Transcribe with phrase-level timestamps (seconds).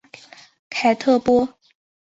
[0.71, 1.47] 凯特波。